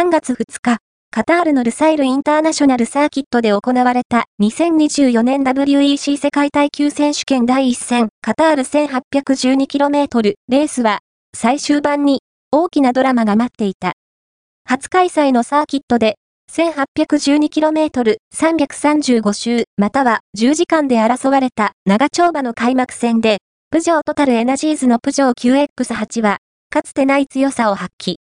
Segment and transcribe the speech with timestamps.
[0.00, 0.78] 3月2日、
[1.10, 11.00] カタールのルサイルインターナショナルサーキットで行われた2024年 WEC 世界耐久選手権第1戦カタール 1812km レースは
[11.36, 13.92] 最終盤に大きなドラマが待っていた。
[14.64, 16.16] 初開催のサーキットで
[16.50, 23.40] 1812km335 周または10時間で争われた長丁場の開幕戦で
[23.70, 26.38] プジョートタルエナジーズのプジョー QX8 は
[26.70, 28.19] かつてない強さを発揮。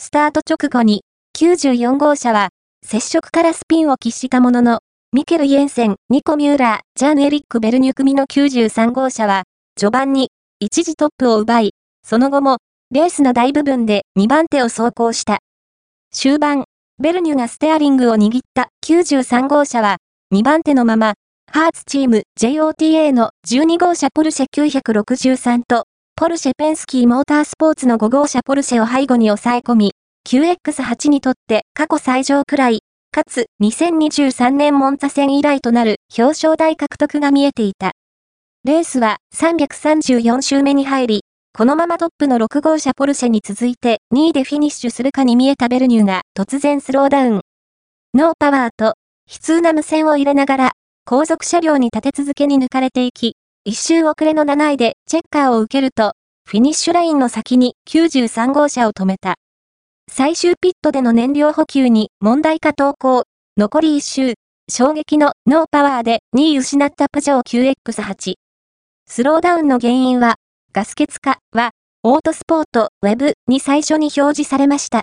[0.00, 1.02] スタート直後に
[1.38, 2.48] 94号車は
[2.82, 4.80] 接触からスピンを喫したものの
[5.12, 9.42] ミケル・イエンセン、ニコ・ミューラー、ジャン・エリック・ベルニュ組の93号車は
[9.76, 12.56] 序盤に一時トップを奪い、その後も
[12.90, 15.40] レースの大部分で2番手を走行した。
[16.12, 16.64] 終盤、
[16.98, 19.98] ベルニュがステアリングを握った93号車は
[20.32, 21.12] 2番手のまま、
[21.52, 25.84] ハーツチーム JOTA の12号車ポルシェ963と、
[26.20, 29.92] ポルシェペンスキーモータースポーツの5号車ポルシェを背後に抑え込み、
[30.28, 37.92] QX8 にとって過去最上くらい、かつ2023年モンツァ戦以来となる表彰台獲得が見えていた。
[38.64, 41.20] レースは334周目に入り、
[41.54, 47.40] このままトップの6号車ポルシェに続いて2位でフィニッシュするかに見えたベルニューが突然スローダウン。
[48.12, 48.84] ノーパワーと
[49.26, 50.72] 悲痛な無線を入れながら
[51.06, 53.36] 後続車両に立て続けに抜かれていき、
[53.70, 59.36] 一周遅れの7位でチェッカーを受けると、フィニッシュラインの先に93号車を止めた。
[60.10, 63.26] 最終ピットでの燃料補給に問題か投稿。
[63.56, 64.34] 残り1周。
[64.68, 68.34] 衝撃のノーパワーで2位失ったプジョー QX8。
[69.06, 70.34] スローダウンの原因は、
[70.72, 71.70] ガス欠化は、
[72.02, 74.98] オートスポートウェブに最初に表示されました。